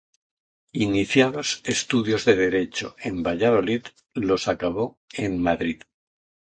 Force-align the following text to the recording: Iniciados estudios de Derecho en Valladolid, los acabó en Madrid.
Iniciados 0.87 1.61
estudios 1.63 2.25
de 2.25 2.35
Derecho 2.35 2.95
en 3.03 3.21
Valladolid, 3.21 3.83
los 4.15 4.47
acabó 4.47 4.97
en 5.13 5.39
Madrid. 5.39 5.83